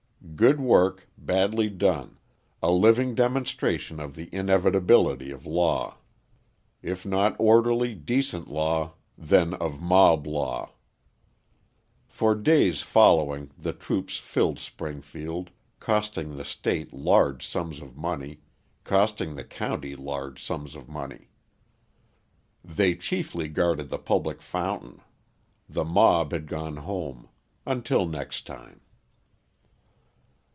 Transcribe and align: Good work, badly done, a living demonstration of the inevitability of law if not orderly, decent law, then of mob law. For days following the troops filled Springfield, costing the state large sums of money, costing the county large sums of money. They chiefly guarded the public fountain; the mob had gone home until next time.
Good 0.35 0.59
work, 0.59 1.07
badly 1.17 1.69
done, 1.69 2.17
a 2.63 2.71
living 2.71 3.13
demonstration 3.15 3.99
of 3.99 4.15
the 4.15 4.27
inevitability 4.33 5.29
of 5.29 5.45
law 5.45 5.97
if 6.81 7.05
not 7.05 7.35
orderly, 7.39 7.93
decent 7.93 8.47
law, 8.47 8.93
then 9.17 9.53
of 9.55 9.81
mob 9.81 10.25
law. 10.25 10.71
For 12.07 12.33
days 12.33 12.81
following 12.81 13.51
the 13.57 13.73
troops 13.73 14.17
filled 14.17 14.57
Springfield, 14.57 15.51
costing 15.79 16.37
the 16.37 16.45
state 16.45 16.91
large 16.93 17.45
sums 17.45 17.79
of 17.81 17.95
money, 17.97 18.39
costing 18.83 19.35
the 19.35 19.43
county 19.43 19.95
large 19.95 20.41
sums 20.43 20.75
of 20.75 20.87
money. 20.89 21.29
They 22.63 22.95
chiefly 22.95 23.47
guarded 23.47 23.89
the 23.89 23.99
public 23.99 24.41
fountain; 24.41 25.01
the 25.69 25.83
mob 25.85 26.31
had 26.31 26.47
gone 26.47 26.77
home 26.77 27.27
until 27.65 28.07
next 28.07 28.47
time. 28.47 28.81